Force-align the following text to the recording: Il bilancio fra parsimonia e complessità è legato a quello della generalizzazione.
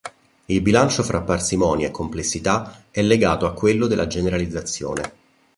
Il 0.45 0.63
bilancio 0.63 1.03
fra 1.03 1.21
parsimonia 1.21 1.85
e 1.85 1.91
complessità 1.91 2.85
è 2.89 3.03
legato 3.03 3.45
a 3.45 3.53
quello 3.53 3.85
della 3.85 4.07
generalizzazione. 4.07 5.13